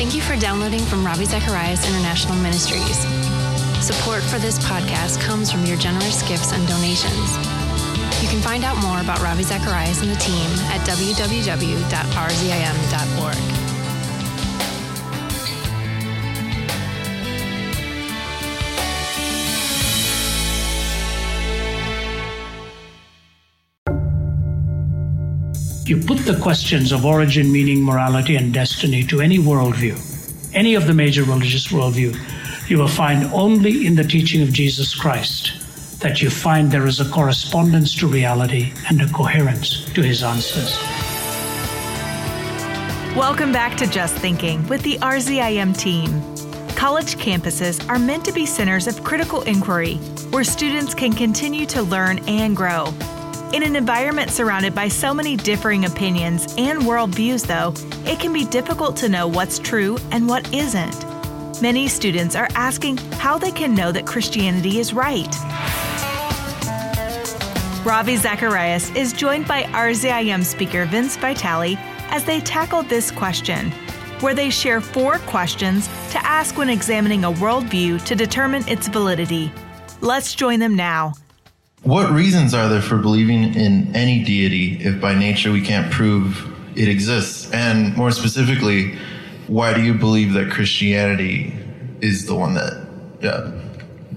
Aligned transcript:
Thank 0.00 0.14
you 0.14 0.22
for 0.22 0.34
downloading 0.34 0.80
from 0.80 1.04
Ravi 1.04 1.26
Zacharias 1.26 1.86
International 1.86 2.34
Ministries. 2.36 2.96
Support 3.84 4.22
for 4.22 4.38
this 4.38 4.58
podcast 4.58 5.20
comes 5.20 5.52
from 5.52 5.66
your 5.66 5.76
generous 5.76 6.26
gifts 6.26 6.54
and 6.54 6.66
donations. 6.66 7.36
You 8.22 8.28
can 8.30 8.40
find 8.40 8.64
out 8.64 8.78
more 8.78 9.02
about 9.02 9.20
Ravi 9.20 9.42
Zacharias 9.42 10.00
and 10.00 10.10
the 10.10 10.16
team 10.16 10.48
at 10.70 10.80
www.rzim.org. 10.88 11.30
You 25.84 25.96
put 25.96 26.18
the 26.18 26.38
questions 26.40 26.92
of 26.92 27.04
origin, 27.04 27.50
meaning, 27.50 27.82
morality, 27.82 28.36
and 28.36 28.52
destiny 28.52 29.02
to 29.04 29.20
any 29.20 29.38
worldview, 29.38 29.98
any 30.54 30.74
of 30.74 30.86
the 30.86 30.94
major 30.94 31.24
religious 31.24 31.68
worldview, 31.68 32.14
you 32.68 32.78
will 32.78 32.88
find 32.88 33.24
only 33.32 33.86
in 33.86 33.96
the 33.96 34.04
teaching 34.04 34.42
of 34.42 34.52
Jesus 34.52 34.94
Christ 34.94 35.52
that 36.00 36.22
you 36.22 36.30
find 36.30 36.70
there 36.70 36.86
is 36.86 37.00
a 37.00 37.08
correspondence 37.10 37.94
to 37.96 38.06
reality 38.06 38.72
and 38.88 39.02
a 39.02 39.08
coherence 39.08 39.84
to 39.92 40.02
his 40.02 40.22
answers. 40.22 40.78
Welcome 43.16 43.50
back 43.50 43.76
to 43.78 43.86
Just 43.88 44.16
Thinking 44.16 44.66
with 44.68 44.82
the 44.82 44.98
RZIM 44.98 45.76
team. 45.76 46.22
College 46.76 47.16
campuses 47.16 47.86
are 47.90 47.98
meant 47.98 48.24
to 48.24 48.32
be 48.32 48.46
centers 48.46 48.86
of 48.86 49.02
critical 49.02 49.42
inquiry 49.42 49.96
where 50.30 50.44
students 50.44 50.94
can 50.94 51.12
continue 51.12 51.66
to 51.66 51.82
learn 51.82 52.20
and 52.28 52.56
grow. 52.56 52.94
In 53.52 53.64
an 53.64 53.74
environment 53.74 54.30
surrounded 54.30 54.76
by 54.76 54.86
so 54.86 55.12
many 55.12 55.34
differing 55.34 55.84
opinions 55.84 56.54
and 56.56 56.82
worldviews, 56.82 57.44
though, 57.44 57.74
it 58.08 58.20
can 58.20 58.32
be 58.32 58.44
difficult 58.44 58.96
to 58.98 59.08
know 59.08 59.26
what's 59.26 59.58
true 59.58 59.98
and 60.12 60.28
what 60.28 60.54
isn't. 60.54 61.04
Many 61.60 61.88
students 61.88 62.36
are 62.36 62.46
asking 62.54 62.98
how 63.18 63.38
they 63.38 63.50
can 63.50 63.74
know 63.74 63.90
that 63.90 64.06
Christianity 64.06 64.78
is 64.78 64.94
right. 64.94 65.34
Ravi 67.84 68.16
Zacharias 68.16 68.94
is 68.94 69.12
joined 69.12 69.48
by 69.48 69.64
RZIM 69.64 70.44
speaker 70.44 70.84
Vince 70.84 71.16
Vitale 71.16 71.76
as 72.10 72.22
they 72.22 72.38
tackle 72.40 72.84
this 72.84 73.10
question, 73.10 73.72
where 74.20 74.34
they 74.34 74.50
share 74.50 74.80
four 74.80 75.18
questions 75.26 75.88
to 76.12 76.24
ask 76.24 76.56
when 76.56 76.70
examining 76.70 77.24
a 77.24 77.32
worldview 77.32 78.00
to 78.04 78.14
determine 78.14 78.66
its 78.68 78.86
validity. 78.86 79.50
Let's 80.00 80.36
join 80.36 80.60
them 80.60 80.76
now. 80.76 81.14
What 81.82 82.10
reasons 82.10 82.52
are 82.52 82.68
there 82.68 82.82
for 82.82 82.98
believing 82.98 83.54
in 83.54 83.96
any 83.96 84.22
deity 84.22 84.76
if 84.84 85.00
by 85.00 85.14
nature 85.14 85.50
we 85.50 85.62
can't 85.62 85.90
prove 85.90 86.46
it 86.76 86.88
exists? 86.88 87.50
And 87.52 87.96
more 87.96 88.10
specifically, 88.10 88.98
why 89.46 89.72
do 89.72 89.82
you 89.82 89.94
believe 89.94 90.34
that 90.34 90.50
Christianity 90.50 91.54
is 92.02 92.26
the 92.26 92.34
one 92.34 92.52
that 92.54 92.86
yeah, 93.22 93.52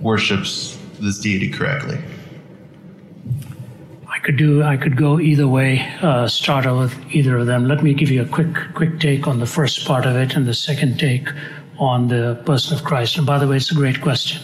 worships 0.02 0.78
this 1.00 1.19
deity 1.19 1.50
correctly? 1.50 2.00
I 4.09 4.19
could 4.19 4.36
do. 4.36 4.61
I 4.61 4.75
could 4.75 4.97
go 4.97 5.19
either 5.19 5.47
way. 5.47 5.89
Uh, 6.02 6.28
start 6.28 6.66
with 6.66 6.94
either 7.11 7.38
of 7.38 7.45
them. 7.45 7.66
Let 7.66 7.81
me 7.81 7.94
give 7.94 8.11
you 8.11 8.23
a 8.23 8.28
quick, 8.28 8.53
quick 8.73 9.00
take 9.00 9.25
on 9.25 9.39
the 9.39 9.45
first 9.45 9.88
part 9.88 10.06
of 10.06 10.17
it, 10.17 10.36
and 10.36 10.45
the 10.45 10.53
second 10.53 11.00
take 11.00 11.30
on 11.80 12.09
the 12.09 12.41
person 12.45 12.78
of 12.78 12.84
Christ. 12.84 13.17
And 13.17 13.25
by 13.25 13.39
the 13.39 13.47
way, 13.47 13.56
it's 13.56 13.72
a 13.72 13.75
great 13.75 14.02
question. 14.02 14.41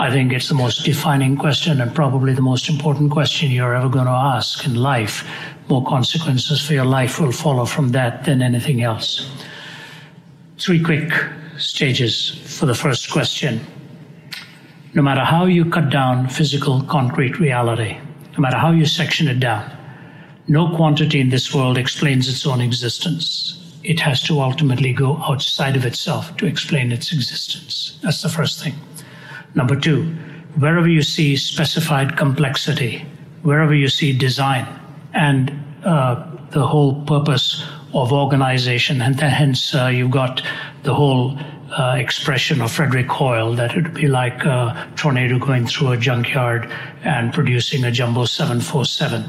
I 0.00 0.10
think 0.10 0.32
it's 0.32 0.48
the 0.48 0.54
most 0.54 0.86
defining 0.86 1.36
question 1.36 1.78
and 1.78 1.94
probably 1.94 2.32
the 2.32 2.40
most 2.40 2.70
important 2.70 3.10
question 3.10 3.50
you're 3.50 3.74
ever 3.74 3.90
going 3.90 4.06
to 4.06 4.10
ask 4.10 4.64
in 4.64 4.74
life. 4.74 5.28
More 5.68 5.84
consequences 5.84 6.66
for 6.66 6.72
your 6.72 6.86
life 6.86 7.20
will 7.20 7.32
follow 7.32 7.66
from 7.66 7.90
that 7.90 8.24
than 8.24 8.40
anything 8.40 8.82
else. 8.82 9.30
Three 10.58 10.82
quick 10.82 11.12
stages 11.58 12.30
for 12.46 12.64
the 12.64 12.74
first 12.74 13.12
question. 13.12 13.60
No 14.94 15.02
matter 15.02 15.20
how 15.20 15.44
you 15.44 15.66
cut 15.66 15.90
down 15.90 16.30
physical, 16.30 16.82
concrete 16.84 17.38
reality, 17.38 17.98
no 18.32 18.38
matter 18.38 18.56
how 18.56 18.70
you 18.70 18.86
section 18.86 19.28
it 19.28 19.38
down, 19.38 19.70
no 20.48 20.74
quantity 20.76 21.20
in 21.20 21.28
this 21.28 21.54
world 21.54 21.76
explains 21.76 22.26
its 22.26 22.46
own 22.46 22.62
existence. 22.62 23.62
It 23.84 24.00
has 24.00 24.22
to 24.22 24.40
ultimately 24.40 24.94
go 24.94 25.18
outside 25.18 25.76
of 25.76 25.84
itself 25.84 26.34
to 26.38 26.46
explain 26.46 26.90
its 26.90 27.12
existence. 27.12 27.98
That's 28.02 28.22
the 28.22 28.30
first 28.30 28.64
thing. 28.64 28.76
Number 29.54 29.76
two, 29.76 30.04
wherever 30.58 30.88
you 30.88 31.02
see 31.02 31.36
specified 31.36 32.16
complexity, 32.16 33.04
wherever 33.42 33.74
you 33.74 33.88
see 33.88 34.16
design 34.16 34.66
and 35.12 35.50
uh, 35.84 36.26
the 36.50 36.66
whole 36.66 37.02
purpose 37.04 37.64
of 37.94 38.12
organization, 38.12 39.02
and 39.02 39.18
hence 39.18 39.74
uh, 39.74 39.86
you've 39.86 40.10
got 40.10 40.42
the 40.82 40.94
whole 40.94 41.38
uh, 41.76 41.94
expression 41.96 42.60
of 42.60 42.70
Frederick 42.70 43.08
Hoyle 43.08 43.54
that 43.54 43.76
it 43.76 43.84
would 43.84 43.94
be 43.94 44.08
like 44.08 44.44
a 44.44 44.88
tornado 44.96 45.38
going 45.38 45.66
through 45.66 45.92
a 45.92 45.96
junkyard 45.96 46.70
and 47.02 47.32
producing 47.32 47.84
a 47.84 47.90
jumbo 47.90 48.24
747 48.24 49.24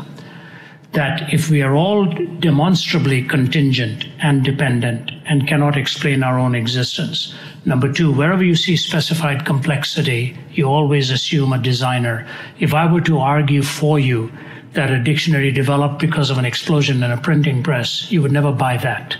that 0.93 1.33
if 1.33 1.49
we 1.49 1.61
are 1.61 1.75
all 1.75 2.05
demonstrably 2.39 3.23
contingent 3.23 4.05
and 4.21 4.43
dependent 4.43 5.11
and 5.25 5.47
cannot 5.47 5.77
explain 5.77 6.21
our 6.21 6.37
own 6.37 6.53
existence, 6.53 7.33
number 7.63 7.91
two, 7.91 8.11
wherever 8.11 8.43
you 8.43 8.55
see 8.55 8.75
specified 8.75 9.45
complexity, 9.45 10.37
you 10.51 10.65
always 10.65 11.09
assume 11.09 11.53
a 11.53 11.57
designer. 11.57 12.27
If 12.59 12.73
I 12.73 12.91
were 12.91 13.01
to 13.01 13.19
argue 13.19 13.61
for 13.61 13.99
you 13.99 14.31
that 14.73 14.91
a 14.91 15.01
dictionary 15.01 15.51
developed 15.51 15.99
because 15.99 16.29
of 16.29 16.37
an 16.37 16.45
explosion 16.45 17.03
in 17.03 17.11
a 17.11 17.17
printing 17.17 17.63
press, 17.63 18.11
you 18.11 18.21
would 18.21 18.31
never 18.31 18.51
buy 18.51 18.77
that 18.77 19.15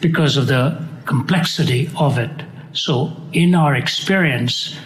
because 0.00 0.36
of 0.36 0.48
the 0.48 0.86
complexity 1.06 1.90
of 1.96 2.18
it. 2.18 2.30
So, 2.72 3.16
in 3.32 3.54
our 3.54 3.74
experience, 3.74 4.78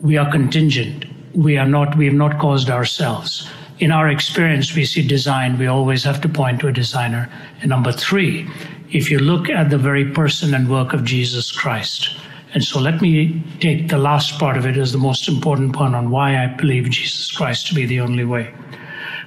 we 0.00 0.16
are 0.16 0.30
contingent. 0.30 1.04
We 1.34 1.56
are 1.56 1.68
not, 1.68 1.96
we 1.96 2.06
have 2.06 2.14
not 2.14 2.40
caused 2.40 2.68
ourselves 2.68 3.48
in 3.78 3.90
our 3.90 4.08
experience, 4.08 4.74
we 4.74 4.84
see 4.84 5.06
design, 5.06 5.58
we 5.58 5.66
always 5.66 6.04
have 6.04 6.20
to 6.20 6.28
point 6.28 6.60
to 6.60 6.68
a 6.68 6.72
designer. 6.72 7.28
And 7.60 7.70
number 7.70 7.92
three, 7.92 8.48
if 8.90 9.10
you 9.10 9.18
look 9.18 9.48
at 9.48 9.70
the 9.70 9.78
very 9.78 10.04
person 10.04 10.54
and 10.54 10.68
work 10.68 10.92
of 10.92 11.04
Jesus 11.04 11.50
Christ, 11.50 12.16
and 12.54 12.62
so 12.62 12.78
let 12.78 13.00
me 13.00 13.42
take 13.60 13.88
the 13.88 13.98
last 13.98 14.38
part 14.38 14.56
of 14.58 14.66
it 14.66 14.76
as 14.76 14.92
the 14.92 14.98
most 14.98 15.26
important 15.26 15.74
one 15.76 15.94
on 15.94 16.10
why 16.10 16.42
I 16.42 16.48
believe 16.48 16.90
Jesus 16.90 17.30
Christ 17.30 17.66
to 17.68 17.74
be 17.74 17.86
the 17.86 18.00
only 18.00 18.24
way. 18.24 18.52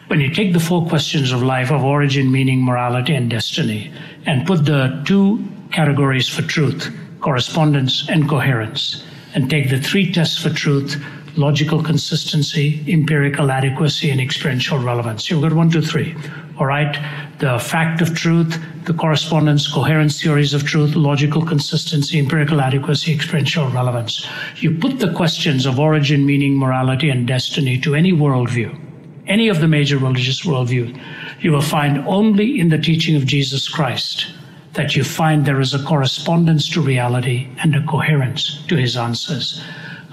When 0.08 0.22
you 0.22 0.30
take 0.30 0.54
the 0.54 0.60
four 0.60 0.88
questions 0.88 1.32
of 1.32 1.42
life 1.42 1.72
of 1.72 1.84
origin, 1.84 2.32
meaning, 2.32 2.62
morality, 2.62 3.16
and 3.16 3.30
destiny, 3.30 3.92
and 4.28 4.46
put 4.46 4.66
the 4.66 5.02
two 5.08 5.44
categories 5.72 6.30
for 6.30 6.44
truth, 6.44 6.96
correspondence 7.22 8.08
and 8.08 8.30
coherence, 8.30 9.04
and 9.34 9.50
take 9.50 9.72
the 9.72 9.82
three 9.82 10.12
tests 10.12 10.38
for 10.38 10.52
truth, 10.52 11.04
logical 11.38 11.84
consistency, 11.84 12.84
empirical 12.88 13.52
adequacy, 13.52 14.10
and 14.10 14.22
experiential 14.22 14.78
relevance. 14.78 15.30
You've 15.30 15.42
got 15.42 15.54
one, 15.54 15.70
two, 15.70 15.82
three. 15.82 16.16
All 16.58 16.66
right. 16.66 16.96
The 17.40 17.60
fact 17.60 18.02
of 18.02 18.16
truth, 18.16 18.58
the 18.86 18.94
correspondence, 18.94 19.68
coherence 19.68 20.22
theories 20.22 20.54
of 20.54 20.64
truth, 20.64 20.96
logical 20.96 21.46
consistency, 21.46 22.18
empirical 22.18 22.62
adequacy, 22.62 23.14
experiential 23.14 23.70
relevance. 23.70 24.28
You 24.58 24.78
put 24.78 25.00
the 25.00 25.14
questions 25.14 25.66
of 25.66 25.80
origin, 25.80 26.26
meaning, 26.26 26.56
morality, 26.56 27.10
and 27.10 27.28
destiny 27.28 27.78
to 27.82 27.96
any 27.96 28.14
worldview, 28.14 28.80
any 29.28 29.50
of 29.50 29.60
the 29.60 29.68
major 29.68 29.98
religious 29.98 30.46
worldview, 30.46 30.98
you 31.42 31.52
will 31.52 31.62
find 31.62 31.98
only 32.08 32.60
in 32.60 32.70
the 32.70 32.78
teaching 32.78 33.16
of 33.16 33.26
Jesus 33.26 33.68
Christ 33.68 34.28
that 34.74 34.96
you 34.96 35.04
find 35.04 35.46
there 35.46 35.62
is 35.62 35.74
a 35.74 35.84
correspondence 35.84 36.70
to 36.70 36.82
reality 36.82 37.48
and 37.64 37.76
a 37.76 37.86
coherence 37.86 38.64
to 38.68 38.76
his 38.76 38.98
answers. 38.98 39.64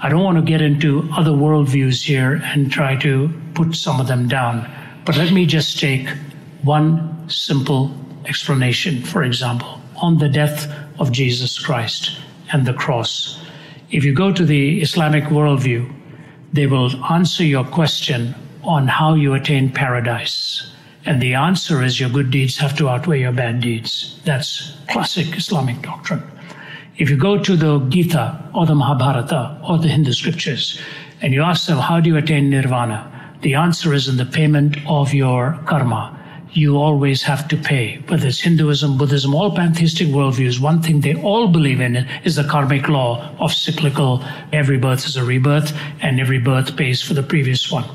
I 0.03 0.09
don't 0.09 0.21
want 0.21 0.37
to 0.37 0.43
get 0.43 0.61
into 0.61 1.09
other 1.15 1.31
worldviews 1.31 2.03
here 2.03 2.41
and 2.43 2.69
try 2.69 2.97
to 2.97 3.31
put 3.53 3.73
some 3.73 4.01
of 4.01 4.07
them 4.07 4.27
down, 4.27 4.69
but 5.05 5.15
let 5.15 5.31
me 5.31 5.45
just 5.45 5.79
take 5.79 6.09
one 6.61 7.29
simple 7.29 7.95
explanation, 8.25 9.01
for 9.01 9.23
example, 9.23 9.79
on 9.95 10.17
the 10.17 10.27
death 10.27 10.69
of 10.99 11.13
Jesus 11.13 11.57
Christ 11.57 12.19
and 12.51 12.65
the 12.65 12.73
cross. 12.73 13.39
If 13.91 14.03
you 14.03 14.13
go 14.13 14.33
to 14.33 14.43
the 14.43 14.81
Islamic 14.81 15.23
worldview, 15.25 15.89
they 16.51 16.67
will 16.67 16.91
answer 17.05 17.45
your 17.45 17.63
question 17.63 18.35
on 18.61 18.89
how 18.89 19.13
you 19.13 19.33
attain 19.33 19.71
paradise. 19.71 20.69
And 21.05 21.21
the 21.21 21.33
answer 21.33 21.81
is 21.81 22.01
your 22.01 22.09
good 22.09 22.29
deeds 22.29 22.57
have 22.57 22.75
to 22.77 22.89
outweigh 22.89 23.21
your 23.21 23.31
bad 23.31 23.61
deeds. 23.61 24.19
That's 24.25 24.75
classic 24.89 25.37
Islamic 25.37 25.81
doctrine. 25.81 26.23
If 26.95 27.09
you 27.09 27.17
go 27.17 27.39
to 27.39 27.55
the 27.55 27.79
Gita 27.89 28.51
or 28.53 28.67
the 28.67 28.75
Mahabharata 28.75 29.59
or 29.67 29.79
the 29.79 29.87
Hindu 29.87 30.13
scriptures 30.13 30.79
and 31.21 31.33
you 31.33 31.41
ask 31.41 31.65
them, 31.65 31.79
how 31.79 31.99
do 31.99 32.09
you 32.09 32.17
attain 32.17 32.51
nirvana? 32.51 33.09
The 33.41 33.55
answer 33.55 33.93
is 33.93 34.07
in 34.07 34.17
the 34.17 34.25
payment 34.25 34.77
of 34.87 35.11
your 35.11 35.59
karma. 35.65 36.19
You 36.51 36.77
always 36.77 37.23
have 37.23 37.47
to 37.47 37.57
pay. 37.57 38.03
Whether 38.07 38.27
it's 38.27 38.41
Hinduism, 38.41 38.99
Buddhism, 38.99 39.33
all 39.33 39.55
pantheistic 39.55 40.09
worldviews, 40.09 40.59
one 40.59 40.83
thing 40.83 41.01
they 41.01 41.15
all 41.15 41.47
believe 41.47 41.81
in 41.81 41.95
is 42.25 42.35
the 42.35 42.43
karmic 42.43 42.87
law 42.87 43.35
of 43.39 43.51
cyclical, 43.51 44.23
every 44.51 44.77
birth 44.77 45.07
is 45.07 45.17
a 45.17 45.23
rebirth 45.23 45.75
and 46.01 46.19
every 46.19 46.37
birth 46.37 46.77
pays 46.77 47.01
for 47.01 47.15
the 47.15 47.23
previous 47.23 47.71
one 47.71 47.85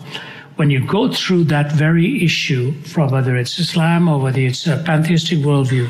when 0.56 0.70
you 0.70 0.84
go 0.84 1.08
through 1.12 1.44
that 1.44 1.70
very 1.70 2.20
issue 2.24 2.72
from 2.82 3.12
whether 3.12 3.36
it's 3.36 3.60
Islam 3.60 4.08
or 4.08 4.18
whether 4.18 4.40
it's 4.40 4.66
a 4.66 4.82
pantheistic 4.84 5.38
worldview, 5.38 5.88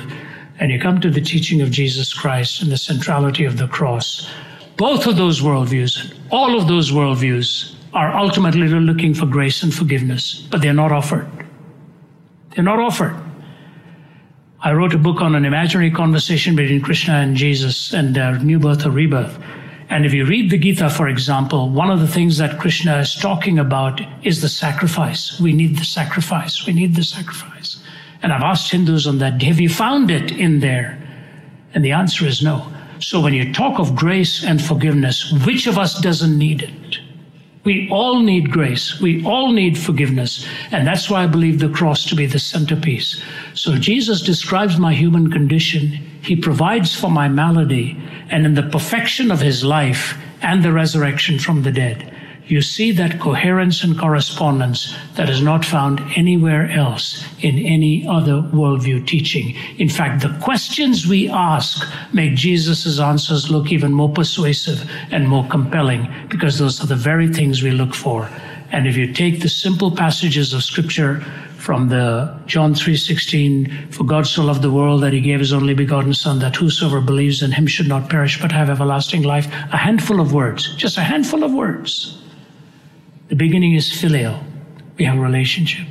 and 0.59 0.71
you 0.71 0.81
come 0.81 1.01
to 1.01 1.11
the 1.11 1.21
teaching 1.21 1.61
of 1.61 1.71
Jesus 1.71 2.13
Christ 2.13 2.63
and 2.63 2.71
the 2.71 2.77
centrality 2.77 3.45
of 3.45 3.59
the 3.59 3.69
cross, 3.69 4.31
both 4.77 5.07
of 5.07 5.17
those 5.17 5.41
worldviews, 5.41 6.15
all 6.31 6.59
of 6.59 6.69
those 6.69 6.91
worldviews, 6.91 7.75
are 7.95 8.17
ultimately 8.17 8.69
looking 8.69 9.15
for 9.15 9.27
grace 9.27 9.63
and 9.63 9.75
forgiveness, 9.75 10.47
but 10.51 10.61
they're 10.61 10.73
not 10.73 10.93
offered. 10.93 11.29
They're 12.55 12.65
not 12.65 12.79
offered. 12.79 13.17
I 14.61 14.73
wrote 14.73 14.93
a 14.93 14.99
book 14.99 15.21
on 15.21 15.35
an 15.35 15.45
imaginary 15.45 15.91
conversation 15.91 16.57
between 16.57 16.81
Krishna 16.81 17.15
and 17.15 17.37
Jesus 17.37 17.93
and 17.95 18.15
their 18.15 18.39
new 18.41 18.59
birth 18.59 18.85
or 18.85 18.91
rebirth. 18.91 19.39
And 19.89 20.05
if 20.05 20.13
you 20.13 20.27
read 20.27 20.51
the 20.51 20.59
Gita, 20.59 20.91
for 20.91 21.09
example, 21.09 21.71
one 21.71 21.91
of 21.91 22.01
the 22.01 22.09
things 22.09 22.39
that 22.39 22.59
Krishna 22.59 22.99
is 22.99 23.15
talking 23.15 23.59
about 23.59 24.01
is 24.25 24.43
the 24.43 24.49
sacrifice. 24.49 25.41
We 25.41 25.53
need 25.53 25.79
the 25.79 25.85
sacrifice. 25.85 26.67
We 26.67 26.73
need 26.73 26.95
the 26.95 27.05
sacrifice. 27.05 27.79
And 28.23 28.33
I've 28.33 28.43
asked 28.43 28.71
Hindus 28.71 29.07
on 29.07 29.19
that, 29.19 29.43
have 29.43 29.61
you 29.61 29.69
found 29.69 30.11
it 30.11 30.33
in 30.33 30.61
there? 30.61 30.99
And 31.75 31.85
the 31.85 31.93
answer 31.93 32.27
is 32.27 32.43
no. 32.43 32.67
So 33.01 33.21
when 33.21 33.35
you 33.35 33.53
talk 33.53 33.79
of 33.79 33.95
grace 33.95 34.45
and 34.45 34.61
forgiveness, 34.61 35.33
which 35.47 35.67
of 35.67 35.79
us 35.79 36.01
doesn't 36.01 36.37
need 36.37 36.63
it? 36.63 36.99
We 37.65 37.89
all 37.91 38.21
need 38.21 38.51
grace. 38.51 38.99
We 39.01 39.25
all 39.25 39.53
need 39.53 39.77
forgiveness. 39.77 40.47
And 40.73 40.87
that's 40.87 41.11
why 41.11 41.25
I 41.25 41.27
believe 41.27 41.61
the 41.61 41.69
cross 41.69 42.05
to 42.07 42.17
be 42.17 42.27
the 42.27 42.39
centerpiece. 42.39 43.23
So 43.55 43.77
Jesus 43.77 44.23
describes 44.23 44.79
my 44.79 44.95
human 44.95 45.31
condition. 45.31 45.89
He 46.23 46.35
provides 46.35 46.99
for 46.99 47.11
my 47.11 47.29
malady. 47.29 48.01
And 48.31 48.47
in 48.47 48.55
the 48.55 48.63
perfection 48.63 49.31
of 49.31 49.41
his 49.41 49.65
life 49.65 50.19
and 50.41 50.65
the 50.65 50.73
resurrection 50.73 51.39
from 51.39 51.63
the 51.63 51.73
dead, 51.73 52.15
you 52.51 52.63
see 52.63 52.93
that 52.93 53.21
coherence 53.21 53.85
and 53.85 53.99
correspondence 53.99 54.97
that 55.15 55.29
is 55.29 55.43
not 55.43 55.65
found 55.65 56.01
anywhere 56.17 56.71
else 56.71 57.25
in 57.41 57.59
any 57.59 58.07
other 58.07 58.43
worldview 58.53 59.07
teaching. 59.07 59.55
In 59.79 59.89
fact, 59.89 60.23
the 60.23 60.37
questions 60.41 61.07
we 61.07 61.29
ask 61.29 61.87
make 62.13 62.35
Jesus' 62.35 62.99
answers 62.99 63.51
look 63.51 63.73
even 63.73 63.93
more 63.93 64.13
persuasive 64.13 64.89
and 65.11 65.29
more 65.29 65.47
compelling 65.49 66.09
because 66.29 66.59
those 66.59 66.83
are 66.83 66.87
the 66.87 66.97
very 66.97 67.29
things 67.29 67.63
we 67.63 67.71
look 67.71 67.95
for. 67.95 68.31
And 68.71 68.87
if 68.87 68.97
you 68.97 69.13
take 69.13 69.41
the 69.41 69.49
simple 69.49 69.91
passages 69.91 70.53
of 70.53 70.63
scripture 70.63 71.21
from 71.57 71.89
the 71.89 72.35
John 72.47 72.75
3:16 72.75 73.91
for 73.91 74.05
God 74.05 74.27
so 74.27 74.45
loved 74.45 74.63
the 74.63 74.71
world 74.71 75.03
that 75.03 75.13
he 75.13 75.21
gave 75.21 75.41
his 75.41 75.53
only 75.53 75.75
begotten 75.75 76.15
son 76.15 76.39
that 76.39 76.57
whosoever 76.57 77.01
believes 77.01 77.43
in 77.43 77.53
him 77.53 77.67
should 77.67 77.89
not 77.89 78.09
perish 78.09 78.41
but 78.41 78.53
have 78.53 78.71
everlasting 78.71 79.23
life 79.23 79.47
a 79.73 79.77
handful 79.77 80.21
of 80.21 80.33
words 80.33 80.75
just 80.77 80.97
a 80.99 81.03
handful 81.03 81.43
of 81.43 81.53
words 81.53 82.17
the 83.29 83.37
beginning 83.37 83.75
is 83.75 83.93
filial. 83.93 84.43
We 84.97 85.05
have 85.05 85.19
a 85.19 85.21
relationship. 85.21 85.87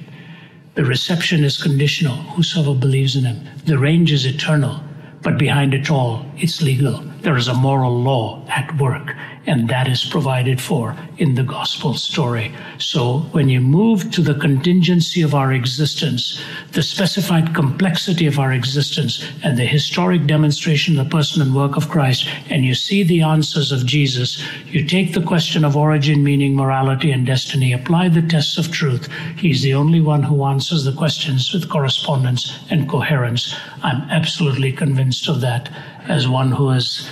The 0.73 0.83
reception 0.83 1.43
is 1.43 1.61
conditional. 1.61 2.15
Whosoever 2.15 2.73
believes 2.73 3.15
in 3.15 3.25
him. 3.25 3.47
The 3.65 3.77
range 3.77 4.11
is 4.11 4.25
eternal. 4.25 4.81
But 5.21 5.37
behind 5.37 5.73
it 5.73 5.91
all, 5.91 6.25
it's 6.37 6.61
legal. 6.61 6.99
There 7.21 7.37
is 7.37 7.47
a 7.47 7.53
moral 7.53 8.01
law 8.01 8.43
at 8.49 8.75
work 8.77 9.15
and 9.47 9.69
that 9.69 9.87
is 9.87 10.03
provided 10.03 10.61
for 10.61 10.95
in 11.17 11.35
the 11.35 11.43
gospel 11.43 11.93
story. 11.93 12.53
So 12.77 13.19
when 13.31 13.47
you 13.47 13.61
move 13.61 14.11
to 14.11 14.21
the 14.21 14.35
contingency 14.35 15.21
of 15.21 15.33
our 15.33 15.53
existence, 15.53 16.43
the 16.73 16.83
specified 16.83 17.55
complexity 17.55 18.27
of 18.27 18.39
our 18.39 18.51
existence, 18.51 19.25
and 19.43 19.57
the 19.57 19.65
historic 19.65 20.27
demonstration 20.27 20.99
of 20.99 21.05
the 21.05 21.09
person 21.09 21.41
and 21.41 21.55
work 21.55 21.77
of 21.77 21.89
Christ, 21.89 22.27
and 22.49 22.65
you 22.65 22.75
see 22.75 23.03
the 23.03 23.21
answers 23.21 23.71
of 23.71 23.85
Jesus, 23.85 24.43
you 24.65 24.85
take 24.85 25.13
the 25.13 25.21
question 25.21 25.63
of 25.63 25.77
origin, 25.77 26.23
meaning, 26.23 26.53
morality, 26.53 27.11
and 27.11 27.25
destiny, 27.25 27.71
apply 27.71 28.09
the 28.09 28.21
tests 28.21 28.57
of 28.57 28.71
truth. 28.71 29.07
He's 29.37 29.61
the 29.61 29.73
only 29.73 30.01
one 30.01 30.23
who 30.23 30.43
answers 30.43 30.83
the 30.83 30.91
questions 30.91 31.53
with 31.53 31.69
correspondence 31.69 32.59
and 32.69 32.89
coherence. 32.89 33.55
I'm 33.81 34.01
absolutely 34.09 34.73
convinced 34.73 35.29
of 35.29 35.39
that 35.41 35.71
as 36.07 36.27
one 36.27 36.51
who 36.51 36.69
has 36.69 37.09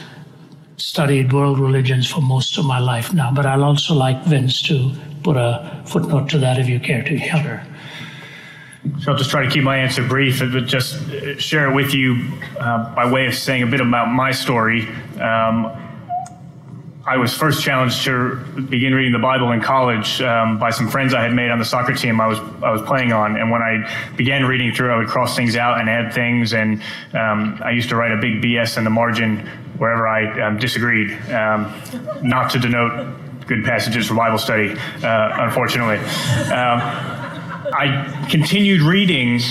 studied 0.78 1.32
world 1.32 1.60
religions 1.60 2.10
for 2.10 2.22
most 2.22 2.58
of 2.58 2.66
my 2.66 2.80
life 2.80 3.14
now, 3.14 3.32
but 3.32 3.46
I'll 3.46 3.64
also 3.64 3.94
like 3.94 4.24
Vince 4.24 4.62
to 4.64 4.92
put 5.24 5.38
a 5.38 5.82
footnote 5.86 6.30
to 6.30 6.38
that 6.40 6.60
if 6.60 6.68
you 6.68 6.80
care 6.80 7.04
to. 7.04 7.16
Yeah. 7.16 7.42
Sure. 7.42 7.64
So 9.00 9.12
I'll 9.12 9.18
just 9.18 9.32
try 9.32 9.44
to 9.44 9.50
keep 9.50 9.64
my 9.64 9.78
answer 9.78 10.08
brief, 10.08 10.40
but 10.40 10.66
just 10.66 10.96
share 11.40 11.70
it 11.70 11.74
with 11.74 11.94
you 11.94 12.32
uh, 12.60 12.94
by 12.94 13.12
way 13.12 13.26
of 13.26 13.34
saying 13.34 13.64
a 13.64 13.68
bit 13.68 13.82
about 13.82 14.12
my 14.12 14.32
story. 14.32 14.88
Um, 15.20 15.82
I 17.08 17.18
was 17.18 17.36
first 17.36 17.64
challenged 17.64 18.04
to 18.06 18.36
begin 18.68 18.94
reading 18.96 19.12
the 19.12 19.20
Bible 19.20 19.52
in 19.52 19.62
college 19.62 20.22
um, 20.22 20.58
by 20.58 20.72
some 20.72 20.90
friends 20.90 21.14
I 21.14 21.22
had 21.22 21.34
made 21.34 21.52
on 21.52 21.60
the 21.60 21.66
soccer 21.66 21.94
team 21.94 22.20
I 22.20 22.26
was 22.26 22.40
I 22.64 22.72
was 22.72 22.82
playing 22.82 23.14
on. 23.14 23.36
And 23.38 23.52
when 23.52 23.62
I 23.62 23.88
began 24.16 24.46
reading 24.46 24.74
through, 24.74 24.92
I 24.92 24.98
would 24.98 25.08
cross 25.08 25.36
things 25.36 25.56
out 25.56 25.80
and 25.80 25.88
add 25.88 26.14
things. 26.14 26.54
And 26.54 26.82
um, 27.14 27.62
I 27.64 27.72
used 27.72 27.90
to 27.90 27.96
write 27.96 28.12
a 28.12 28.18
big 28.18 28.42
BS 28.42 28.80
in 28.80 28.86
the 28.86 28.90
margin 28.90 29.48
wherever 29.78 30.08
I 30.08 30.42
um, 30.42 30.58
disagreed, 30.58 31.12
um, 31.32 31.74
not 32.22 32.52
to 32.52 32.60
denote 32.60 33.48
good 33.48 33.64
passages 33.64 34.08
for 34.08 34.16
Bible 34.16 34.38
study, 34.38 34.76
uh, 35.04 35.44
unfortunately. 35.44 35.98
Um, 36.52 36.82
I 37.78 38.28
continued 38.30 38.82
reading 38.82 39.42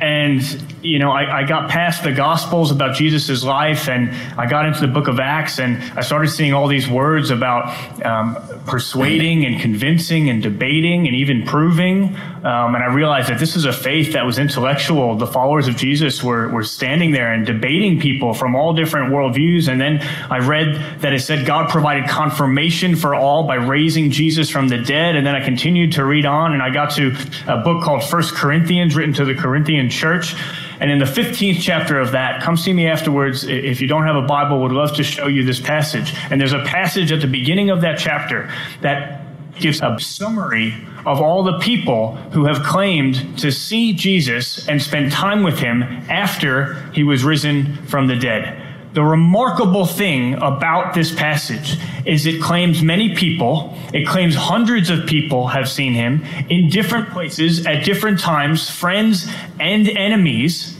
and 0.00 0.73
you 0.84 0.98
know, 0.98 1.10
I, 1.10 1.40
I, 1.40 1.44
got 1.44 1.70
past 1.70 2.04
the 2.04 2.12
Gospels 2.12 2.70
about 2.70 2.94
Jesus' 2.94 3.42
life 3.42 3.88
and 3.88 4.10
I 4.38 4.46
got 4.46 4.66
into 4.66 4.80
the 4.80 4.88
book 4.88 5.08
of 5.08 5.18
Acts 5.18 5.58
and 5.58 5.82
I 5.98 6.02
started 6.02 6.28
seeing 6.28 6.52
all 6.52 6.68
these 6.68 6.86
words 6.86 7.30
about 7.30 8.04
um, 8.04 8.36
persuading 8.66 9.46
and 9.46 9.58
convincing 9.58 10.28
and 10.28 10.42
debating 10.42 11.06
and 11.06 11.16
even 11.16 11.46
proving. 11.46 12.14
Um, 12.44 12.74
and 12.74 12.84
I 12.84 12.92
realized 12.92 13.30
that 13.30 13.38
this 13.38 13.56
is 13.56 13.64
a 13.64 13.72
faith 13.72 14.12
that 14.12 14.26
was 14.26 14.38
intellectual. 14.38 15.16
The 15.16 15.26
followers 15.26 15.68
of 15.68 15.76
Jesus 15.76 16.22
were, 16.22 16.48
were 16.48 16.62
standing 16.64 17.12
there 17.12 17.32
and 17.32 17.46
debating 17.46 17.98
people 17.98 18.34
from 18.34 18.54
all 18.54 18.74
different 18.74 19.10
worldviews. 19.10 19.68
And 19.68 19.80
then 19.80 20.02
I 20.30 20.40
read 20.40 21.00
that 21.00 21.14
it 21.14 21.20
said 21.20 21.46
God 21.46 21.70
provided 21.70 22.10
confirmation 22.10 22.94
for 22.94 23.14
all 23.14 23.46
by 23.46 23.54
raising 23.54 24.10
Jesus 24.10 24.50
from 24.50 24.68
the 24.68 24.76
dead. 24.76 25.16
And 25.16 25.26
then 25.26 25.34
I 25.34 25.42
continued 25.42 25.92
to 25.92 26.04
read 26.04 26.26
on 26.26 26.52
and 26.52 26.62
I 26.62 26.68
got 26.68 26.90
to 26.96 27.16
a 27.46 27.56
book 27.56 27.82
called 27.82 28.04
First 28.04 28.34
Corinthians 28.34 28.94
written 28.94 29.14
to 29.14 29.24
the 29.24 29.34
Corinthian 29.34 29.88
church. 29.88 30.34
And 30.80 30.90
in 30.90 30.98
the 30.98 31.04
15th 31.04 31.60
chapter 31.60 31.98
of 31.98 32.12
that, 32.12 32.42
come 32.42 32.56
see 32.56 32.72
me 32.72 32.86
afterwards. 32.86 33.44
If 33.44 33.80
you 33.80 33.86
don't 33.86 34.06
have 34.06 34.16
a 34.16 34.26
Bible, 34.26 34.60
would 34.62 34.72
love 34.72 34.94
to 34.96 35.04
show 35.04 35.26
you 35.26 35.44
this 35.44 35.60
passage. 35.60 36.14
And 36.30 36.40
there's 36.40 36.52
a 36.52 36.64
passage 36.64 37.12
at 37.12 37.20
the 37.20 37.26
beginning 37.26 37.70
of 37.70 37.80
that 37.82 37.98
chapter 37.98 38.50
that 38.80 39.20
gives 39.58 39.80
a 39.80 39.98
summary 40.00 40.74
of 41.06 41.20
all 41.20 41.42
the 41.42 41.58
people 41.60 42.16
who 42.32 42.44
have 42.44 42.62
claimed 42.62 43.38
to 43.38 43.52
see 43.52 43.92
Jesus 43.92 44.66
and 44.68 44.82
spend 44.82 45.12
time 45.12 45.42
with 45.42 45.58
him 45.58 45.82
after 46.08 46.74
he 46.92 47.04
was 47.04 47.24
risen 47.24 47.76
from 47.86 48.06
the 48.06 48.16
dead. 48.16 48.60
The 48.94 49.02
remarkable 49.02 49.86
thing 49.86 50.34
about 50.34 50.94
this 50.94 51.12
passage 51.12 51.76
is 52.06 52.26
it 52.26 52.40
claims 52.40 52.80
many 52.80 53.14
people, 53.16 53.76
it 53.92 54.06
claims 54.06 54.36
hundreds 54.36 54.88
of 54.88 55.06
people 55.06 55.48
have 55.48 55.68
seen 55.68 55.94
him 55.94 56.24
in 56.48 56.68
different 56.68 57.10
places 57.10 57.66
at 57.66 57.84
different 57.84 58.20
times, 58.20 58.70
friends 58.70 59.28
and 59.58 59.88
enemies. 59.88 60.73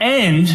And 0.00 0.48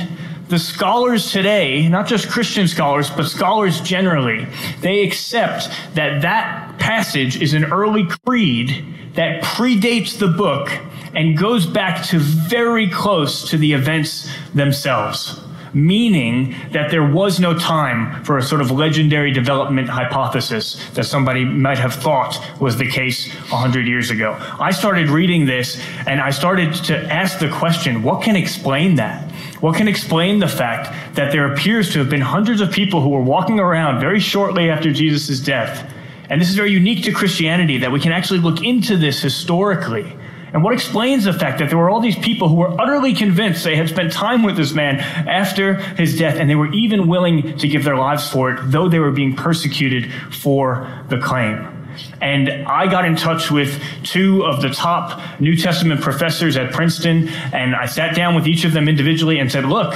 the 0.50 0.60
scholars 0.60 1.32
today, 1.32 1.88
not 1.88 2.08
just 2.08 2.30
Christian 2.30 2.68
scholars, 2.68 3.10
but 3.10 3.26
scholars 3.26 3.82
generally, 3.82 4.46
they 4.82 5.04
accept 5.04 5.70
that 5.96 6.22
that 6.22 6.78
passage 6.80 7.42
is 7.42 7.54
an 7.54 7.66
early 7.66 8.08
creed 8.26 8.86
that 9.16 9.44
predates 9.44 10.18
the 10.18 10.28
book 10.28 10.70
and 11.14 11.38
goes 11.38 11.66
back 11.66 12.04
to 12.08 12.20
very 12.20 12.90
close 12.90 13.50
to 13.50 13.58
the 13.58 13.74
events 13.74 14.30
themselves 14.54 15.43
meaning 15.74 16.56
that 16.72 16.92
there 16.92 17.06
was 17.06 17.40
no 17.40 17.58
time 17.58 18.24
for 18.24 18.38
a 18.38 18.44
sort 18.44 18.62
of 18.62 18.72
legendary 18.72 19.32
development 19.32 19.90
hypothesis 19.90 20.84
that 20.92 21.06
somebody 21.06 21.44
might 21.44 21.78
have 21.78 21.94
thought 21.94 22.40
was 22.60 22.78
the 22.78 22.88
case 22.88 23.32
100 23.34 23.88
years 23.88 24.10
ago. 24.10 24.38
I 24.60 24.72
started 24.72 25.10
reading 25.10 25.46
this 25.46 25.82
and 26.08 26.22
I 26.22 26.30
started 26.30 26.74
to 26.86 26.98
ask 27.12 27.40
the 27.40 27.50
question 27.50 28.04
what 28.04 28.24
can 28.24 28.36
explain 28.36 28.96
that? 28.96 29.32
What 29.62 29.76
can 29.76 29.88
explain 29.88 30.40
the 30.40 30.48
fact 30.48 31.16
that 31.16 31.32
there 31.32 31.52
appears 31.52 31.92
to 31.94 32.00
have 32.00 32.10
been 32.10 32.22
hundreds 32.22 32.62
of 32.62 32.72
people 32.72 33.02
who 33.02 33.10
were 33.10 33.22
walking 33.22 33.60
around 33.60 34.00
very 34.00 34.20
shortly 34.20 34.70
after 34.70 34.92
Jesus' 34.92 35.40
death? 35.40 35.92
And 36.30 36.42
this 36.42 36.50
is 36.50 36.56
very 36.56 36.72
unique 36.72 37.04
to 37.04 37.12
Christianity 37.12 37.78
that 37.80 37.92
we 37.92 38.00
can 38.00 38.12
actually 38.12 38.40
look 38.40 38.64
into 38.64 38.98
this 38.98 39.22
historically 39.22 40.18
and 40.54 40.64
what 40.64 40.74
explains 40.74 41.24
the 41.24 41.34
fact 41.34 41.60
that 41.60 41.70
there 41.70 41.78
were 41.78 41.90
all 41.90 42.00
these 42.00 42.18
people 42.18 42.48
who 42.48 42.56
were 42.56 42.80
utterly 42.80 43.16
convinced 43.16 43.64
they 43.64 43.76
had 43.76 43.90
spent 43.90 44.14
time 44.14 44.44
with 44.44 44.56
this 44.56 44.72
man 44.72 45.00
after 45.00 45.74
his 45.74 46.18
death, 46.18 46.36
and 46.36 46.48
they 46.48 46.56
were 46.56 46.72
even 46.72 47.08
willing 47.08 47.58
to 47.58 47.68
give 47.68 47.84
their 47.84 47.98
lives 47.98 48.30
for 48.30 48.52
it, 48.52 48.60
though 48.66 48.88
they 48.88 49.00
were 49.00 49.12
being 49.12 49.36
persecuted 49.36 50.14
for 50.32 51.04
the 51.10 51.18
claim. 51.18 51.68
And 52.22 52.50
I 52.68 52.88
got 52.88 53.06
in 53.06 53.16
touch 53.16 53.52
with 53.52 53.82
two 54.04 54.46
of 54.46 54.62
the 54.62 54.70
top 54.70 55.40
New 55.40 55.56
Testament 55.56 56.02
professors 56.02 56.56
at 56.56 56.72
Princeton, 56.72 57.30
and 57.52 57.76
I 57.76 57.88
sat 57.88 58.16
down 58.16 58.36
with 58.36 58.48
each 58.48 58.64
of 58.64 58.74
them 58.74 58.88
individually 58.88 59.40
and 59.40 59.52
said, 59.52 59.66
Look, 59.66 59.94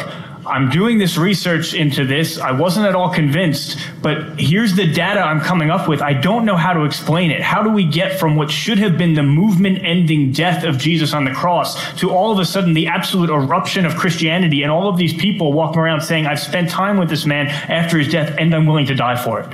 I'm 0.48 0.70
doing 0.70 0.98
this 0.98 1.18
research 1.18 1.74
into 1.74 2.06
this. 2.06 2.39
I 2.39 2.51
wasn't 2.51 2.86
at 2.86 2.96
all 2.96 3.13
convinced, 3.13 3.77
but 4.01 4.39
here's 4.39 4.75
the 4.75 4.88
data 4.92 5.20
I'm 5.20 5.42
coming 5.42 5.70
up 5.70 5.88
with. 5.88 6.01
I 6.01 6.13
don't 6.13 6.46
know 6.46 6.56
how 6.56 6.74
to 6.74 6.84
explain 6.86 7.32
it. 7.32 7.42
How 7.42 7.62
do 7.62 7.70
we 7.70 7.86
get 7.86 8.20
from 8.20 8.36
what 8.36 8.50
should 8.50 8.77
have 8.77 8.98
been 8.98 9.13
the 9.13 9.24
movement 9.24 9.80
ending 9.84 10.32
death 10.32 10.63
of 10.63 10.77
Jesus 10.77 11.13
on 11.13 11.25
the 11.25 11.32
cross 11.32 11.94
to 12.00 12.12
all 12.12 12.32
of 12.32 12.39
a 12.39 12.46
sudden 12.46 12.74
the 12.74 12.88
absolute 12.88 13.30
eruption 13.30 13.86
of 13.86 13.96
Christianity 13.96 14.63
and 14.63 14.72
all 14.72 14.88
of 14.88 14.98
these 14.98 15.13
people 15.13 15.51
walking 15.51 15.80
around 15.80 16.01
saying, 16.01 16.25
I've 16.25 16.39
spent 16.39 16.70
time 16.70 16.98
with 16.98 17.10
this 17.10 17.25
man 17.25 17.48
after 17.48 17.98
his 17.98 18.08
death 18.08 18.36
and 18.39 18.56
I'm 18.56 18.66
willing 18.66 18.86
to 18.88 18.96
die 18.96 19.22
for 19.22 19.42
it? 19.42 19.54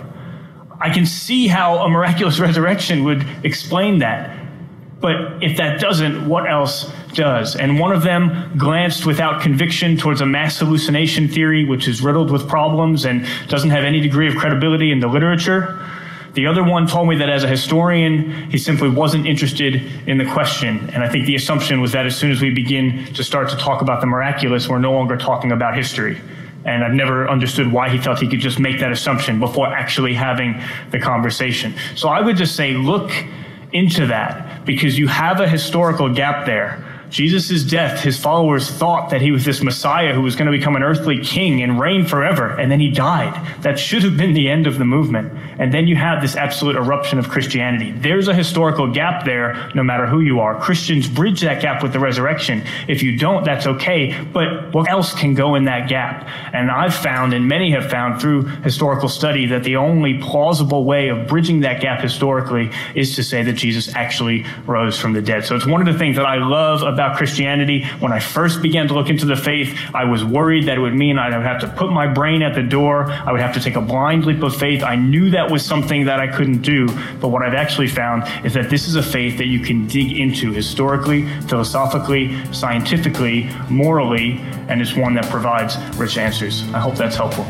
I 0.80 0.90
can 0.94 1.06
see 1.06 1.48
how 1.48 1.80
a 1.80 1.90
miraculous 1.90 2.40
resurrection 2.48 3.04
would 3.04 3.26
explain 3.44 4.00
that. 4.00 4.40
But 5.00 5.44
if 5.44 5.58
that 5.58 5.82
doesn't, 5.82 6.28
what 6.30 6.50
else 6.50 6.90
does? 7.14 7.56
And 7.56 7.80
one 7.80 7.92
of 7.92 8.04
them 8.04 8.52
glanced 8.58 9.06
without 9.06 9.42
conviction 9.42 9.98
towards 9.98 10.22
a 10.22 10.26
mass 10.26 10.60
hallucination 10.60 11.28
theory, 11.28 11.66
which 11.66 11.88
is 11.88 12.02
riddled 12.02 12.32
with 12.32 12.48
problems 12.48 13.06
and 13.06 13.28
doesn't 13.48 13.70
have 13.70 13.84
any 13.84 14.00
degree 14.00 14.28
of 14.28 14.36
credibility 14.36 14.92
in 14.92 15.00
the 15.00 15.08
literature. 15.08 15.80
The 16.34 16.48
other 16.48 16.64
one 16.64 16.88
told 16.88 17.08
me 17.08 17.18
that 17.18 17.30
as 17.30 17.44
a 17.44 17.48
historian, 17.48 18.50
he 18.50 18.58
simply 18.58 18.90
wasn't 18.90 19.28
interested 19.28 19.76
in 20.08 20.18
the 20.18 20.26
question. 20.26 20.90
And 20.92 21.04
I 21.04 21.10
think 21.10 21.28
the 21.28 21.36
assumption 21.36 21.80
was 21.80 21.92
that 21.92 22.08
as 22.08 22.18
soon 22.18 22.32
as 22.32 22.42
we 22.42 22.50
begin 22.50 23.06
to 23.14 23.24
start 23.24 23.50
to 23.50 23.58
talk 23.58 23.82
about 23.82 24.02
the 24.02 24.08
miraculous, 24.08 24.68
we're 24.68 24.80
no 24.80 24.94
longer 24.94 25.16
talking 25.16 25.52
about 25.52 25.76
history. 25.76 26.20
And 26.66 26.84
I've 26.84 26.94
never 26.94 27.30
understood 27.30 27.72
why 27.72 27.90
he 27.90 28.00
felt 28.00 28.20
he 28.20 28.28
could 28.28 28.40
just 28.40 28.60
make 28.60 28.80
that 28.80 28.92
assumption 28.92 29.40
before 29.40 29.68
actually 29.68 30.16
having 30.16 30.60
the 30.90 31.00
conversation. 31.00 31.76
So 31.96 32.10
I 32.10 32.22
would 32.22 32.38
just 32.38 32.56
say, 32.56 32.74
look 32.74 33.12
into 33.72 34.08
that 34.08 34.66
because 34.66 34.98
you 34.98 35.08
have 35.08 35.40
a 35.40 35.48
historical 35.48 36.14
gap 36.14 36.46
there. 36.46 36.93
Jesus' 37.14 37.62
death, 37.64 38.02
his 38.02 38.20
followers 38.20 38.72
thought 38.72 39.12
that 39.12 39.22
he 39.22 39.32
was 39.32 39.46
this 39.46 39.62
Messiah 39.62 40.16
who 40.16 40.24
was 40.24 40.36
going 40.36 40.52
to 40.52 40.58
become 40.58 40.76
an 40.76 40.82
earthly 40.82 41.20
king 41.20 41.62
and 41.62 41.80
reign 41.80 42.08
forever, 42.08 42.60
and 42.60 42.72
then 42.72 42.80
he 42.80 42.90
died. 42.90 43.62
That 43.62 43.78
should 43.78 44.02
have 44.02 44.18
been 44.18 44.34
the 44.34 44.50
end 44.50 44.66
of 44.66 44.80
the 44.80 44.84
movement. 44.84 45.32
And 45.60 45.72
then 45.72 45.88
you 45.88 45.96
have 45.96 46.24
this 46.24 46.36
absolute 46.36 46.76
eruption 46.76 47.20
of 47.20 47.30
Christianity. 47.30 47.92
There's 47.92 48.28
a 48.28 48.34
historical 48.34 48.92
gap 48.92 49.26
there, 49.26 49.70
no 49.76 49.84
matter 49.84 50.08
who 50.08 50.22
you 50.22 50.40
are. 50.40 50.60
Christians 50.60 51.08
bridge 51.08 51.42
that 51.42 51.62
gap 51.62 51.84
with 51.84 51.94
the 51.94 52.00
resurrection. 52.00 52.64
If 52.88 53.04
you 53.04 53.16
don't, 53.16 53.44
that's 53.46 53.68
okay. 53.68 54.20
But 54.34 54.74
what 54.74 54.90
else 54.90 55.14
can 55.14 55.36
go 55.36 55.54
in 55.54 55.66
that 55.66 55.88
gap? 55.88 56.28
And 56.52 56.72
I've 56.72 56.96
found, 56.96 57.36
and 57.36 57.48
many 57.48 57.70
have 57.74 57.92
found 57.92 58.22
through 58.22 58.46
historical 58.64 59.08
study, 59.08 59.46
that 59.46 59.64
the 59.64 59.76
only 59.76 60.18
plausible 60.18 60.84
way 60.84 61.10
of 61.10 61.28
bridging 61.28 61.60
that 61.60 61.80
gap 61.80 62.02
historically 62.02 62.72
is 62.96 63.16
to 63.18 63.24
say 63.24 63.44
that 63.44 63.54
Jesus 63.54 63.94
actually 63.94 64.48
rose 64.66 64.98
from 64.98 65.14
the 65.14 65.22
dead. 65.22 65.46
So 65.46 65.56
it's 65.56 65.68
one 65.68 65.80
of 65.80 65.94
the 65.94 66.00
things 66.00 66.16
that 66.16 66.26
I 66.26 66.38
love 66.38 66.82
about 66.82 67.03
Christianity. 67.12 67.86
When 68.00 68.12
I 68.12 68.20
first 68.20 68.62
began 68.62 68.88
to 68.88 68.94
look 68.94 69.10
into 69.10 69.26
the 69.26 69.36
faith, 69.36 69.78
I 69.94 70.06
was 70.06 70.24
worried 70.24 70.66
that 70.68 70.78
it 70.78 70.82
would 70.82 70.96
mean 70.96 71.18
I 71.18 71.36
would 71.36 71.46
have 71.46 71.62
to 71.62 71.68
put 71.68 71.92
my 71.92 72.08
brain 72.08 72.42
at 72.42 72.56
the 72.56 72.64
door. 72.64 73.12
I 73.12 73.32
would 73.32 73.42
have 73.42 73.54
to 73.56 73.60
take 73.60 73.76
a 73.76 73.82
blind 73.82 74.26
leap 74.26 74.42
of 74.44 74.56
faith. 74.56 74.84
I 74.84 74.96
knew 74.96 75.30
that 75.32 75.50
was 75.50 75.66
something 75.66 76.06
that 76.06 76.20
I 76.20 76.28
couldn't 76.28 76.62
do. 76.62 76.88
But 77.20 77.30
what 77.30 77.44
I've 77.44 77.54
actually 77.54 77.88
found 77.88 78.24
is 78.46 78.54
that 78.54 78.70
this 78.70 78.88
is 78.88 78.96
a 78.96 79.04
faith 79.04 79.38
that 79.38 79.48
you 79.48 79.60
can 79.60 79.88
dig 79.88 80.18
into 80.18 80.52
historically, 80.52 81.28
philosophically, 81.48 82.34
scientifically, 82.54 83.50
morally, 83.70 84.40
and 84.68 84.82
it's 84.82 84.96
one 84.96 85.14
that 85.16 85.26
provides 85.30 85.78
rich 85.98 86.18
answers. 86.18 86.64
I 86.74 86.80
hope 86.80 86.96
that's 86.96 87.16
helpful. 87.16 87.46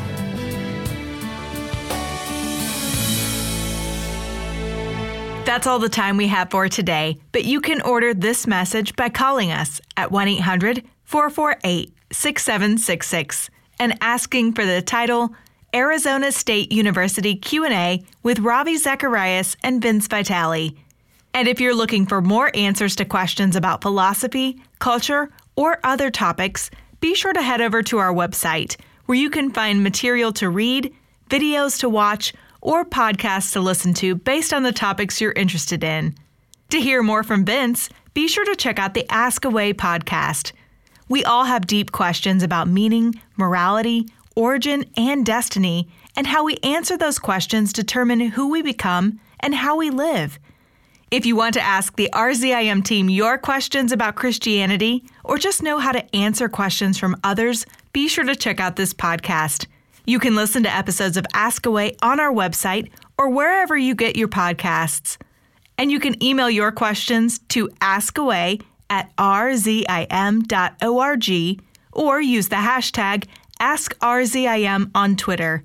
That's 5.45 5.67
all 5.67 5.77
the 5.77 5.89
time 5.89 6.15
we 6.15 6.27
have 6.27 6.50
for 6.50 6.69
today, 6.69 7.17
but 7.33 7.43
you 7.43 7.59
can 7.59 7.81
order 7.81 8.13
this 8.13 8.47
message 8.47 8.95
by 8.95 9.09
calling 9.09 9.51
us 9.51 9.81
at 9.97 10.09
1 10.09 10.27
800 10.29 10.83
448 11.03 11.93
6766 12.12 13.50
and 13.77 13.97
asking 14.00 14.53
for 14.53 14.65
the 14.65 14.81
title 14.81 15.35
Arizona 15.75 16.31
State 16.31 16.71
University 16.71 17.35
Q&A 17.35 18.03
with 18.23 18.39
Ravi 18.39 18.77
Zacharias 18.77 19.57
and 19.63 19.81
Vince 19.81 20.07
Vitale. 20.07 20.77
And 21.33 21.47
if 21.50 21.59
you're 21.59 21.75
looking 21.75 22.05
for 22.05 22.21
more 22.21 22.50
answers 22.55 22.95
to 22.95 23.05
questions 23.05 23.57
about 23.57 23.81
philosophy, 23.81 24.62
culture, 24.79 25.29
or 25.57 25.79
other 25.83 26.09
topics, 26.09 26.71
be 27.01 27.15
sure 27.15 27.33
to 27.33 27.41
head 27.41 27.59
over 27.59 27.83
to 27.83 27.97
our 27.97 28.13
website 28.13 28.77
where 29.07 29.17
you 29.17 29.29
can 29.29 29.51
find 29.51 29.83
material 29.83 30.31
to 30.33 30.50
read, 30.50 30.93
videos 31.29 31.79
to 31.81 31.89
watch, 31.89 32.33
or 32.63 32.86
podcasts 32.86 33.51
to 33.51 33.60
listen 33.60 33.93
to 33.93 34.15
based 34.15 34.53
on 34.53 34.63
the 34.63 34.72
topics 34.72 35.20
you're 35.20 35.34
interested 35.34 35.84
in. 35.84 36.15
To 36.70 36.79
hear 36.79 37.03
more 37.03 37.22
from 37.24 37.46
Vince, 37.46 37.89
be 38.13 38.27
sure 38.27 38.46
to 38.46 38.55
check 38.55 38.79
out 38.79 38.93
the 38.93 39.05
Ask 39.12 39.43
Away 39.43 39.74
podcast. 39.74 40.53
We 41.10 41.25
all 41.25 41.43
have 41.43 41.67
deep 41.67 41.91
questions 41.91 42.41
about 42.41 42.70
meaning, 42.70 43.13
morality, 43.38 44.08
origin, 44.36 44.86
and 44.96 45.25
destiny, 45.25 45.89
and 46.15 46.25
how 46.25 46.46
we 46.46 46.58
answer 46.63 46.98
those 46.98 47.20
questions 47.20 47.74
determine 47.74 48.22
who 48.22 48.50
we 48.50 48.62
become 48.62 49.20
and 49.41 49.53
how 49.53 49.75
we 49.75 49.89
live. 49.89 50.39
If 51.12 51.25
you 51.25 51.36
want 51.36 51.53
to 51.55 51.62
ask 51.62 51.96
the 51.96 52.10
RZIM 52.13 52.84
team 52.86 53.10
your 53.10 53.38
questions 53.38 53.91
about 53.91 54.15
Christianity 54.15 55.03
or 55.24 55.38
just 55.38 55.62
know 55.62 55.79
how 55.79 55.91
to 55.91 56.15
answer 56.15 56.48
questions 56.48 56.98
from 56.98 57.20
others, 57.24 57.65
be 57.91 58.08
sure 58.08 58.24
to 58.24 58.36
check 58.36 58.60
out 58.60 58.77
this 58.77 58.93
podcast. 58.93 59.67
You 60.05 60.19
can 60.19 60.36
listen 60.36 60.63
to 60.63 60.75
episodes 60.75 61.15
of 61.15 61.25
Ask 61.33 61.65
Away 61.65 61.95
on 62.01 62.19
our 62.19 62.31
website 62.31 62.89
or 63.17 63.29
wherever 63.29 63.77
you 63.77 63.95
get 63.95 64.17
your 64.17 64.27
podcasts. 64.27 65.17
And 65.77 65.91
you 65.91 66.00
can 66.00 66.22
email 66.22 66.50
your 66.50 66.74
questions 66.74 67.39
to 67.50 67.69
askaway 67.79 68.62
at 68.89 69.15
rzim.org 69.15 70.43
or 71.93 72.22
use 72.22 72.50
the 72.50 72.55
hashtag 72.57 73.25
AskRZIM 73.62 74.91
on 74.93 75.15
Twitter. 75.15 75.63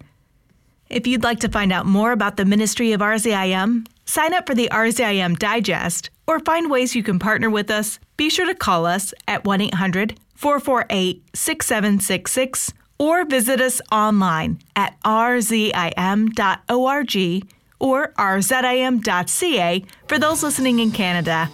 If 0.88 1.06
you'd 1.06 1.24
like 1.24 1.40
to 1.40 1.48
find 1.48 1.72
out 1.72 1.86
more 1.86 2.12
about 2.12 2.36
the 2.36 2.44
ministry 2.44 2.92
of 2.92 3.00
RZIM, 3.00 3.86
sign 4.06 4.34
up 4.34 4.46
for 4.46 4.54
the 4.54 4.68
RZIM 4.70 5.38
Digest, 5.38 6.10
or 6.26 6.38
find 6.40 6.70
ways 6.70 6.94
you 6.94 7.02
can 7.02 7.18
partner 7.18 7.50
with 7.50 7.70
us, 7.70 7.98
be 8.16 8.30
sure 8.30 8.46
to 8.46 8.54
call 8.54 8.86
us 8.86 9.12
at 9.26 9.44
1 9.44 9.60
800 9.62 10.18
448 10.34 11.22
6766 11.34 12.72
or 12.98 13.24
visit 13.24 13.60
us 13.60 13.80
online 13.92 14.58
at 14.76 15.00
rzim.org 15.02 16.34
or 17.80 18.08
rzim.ca 18.08 19.84
for 20.06 20.18
those 20.18 20.42
listening 20.42 20.80
in 20.80 20.90
Canada. 20.90 21.48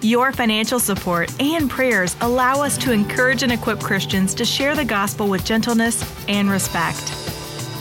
Your 0.00 0.32
financial 0.32 0.78
support 0.78 1.28
and 1.42 1.68
prayers 1.68 2.16
allow 2.20 2.62
us 2.62 2.78
to 2.78 2.92
encourage 2.92 3.42
and 3.42 3.50
equip 3.52 3.80
Christians 3.80 4.32
to 4.34 4.44
share 4.44 4.76
the 4.76 4.84
gospel 4.84 5.28
with 5.28 5.44
gentleness 5.44 6.04
and 6.28 6.48
respect. 6.48 7.12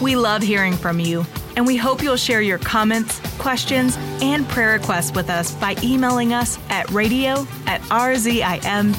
We 0.02 0.16
love 0.16 0.42
hearing 0.42 0.74
from 0.74 1.00
you, 1.00 1.26
and 1.56 1.66
we 1.66 1.78
hope 1.78 2.02
you'll 2.02 2.18
share 2.18 2.42
your 2.42 2.58
comments, 2.58 3.20
questions, 3.38 3.98
and 4.22 4.48
prayer 4.50 4.74
requests 4.74 5.12
with 5.14 5.30
us 5.30 5.54
by 5.56 5.76
emailing 5.84 6.34
us 6.34 6.58
at 6.70 6.90
radio 6.90 7.46
at 7.68 7.82
rzim.org. 7.84 8.98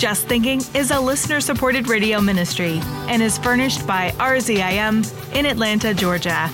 Just 0.00 0.28
Thinking 0.28 0.62
is 0.74 0.92
a 0.92 0.98
listener 0.98 1.42
supported 1.42 1.86
radio 1.86 2.22
ministry 2.22 2.80
and 3.06 3.22
is 3.22 3.36
furnished 3.36 3.86
by 3.86 4.12
RZIM 4.12 5.36
in 5.36 5.44
Atlanta, 5.44 5.92
Georgia. 5.92 6.48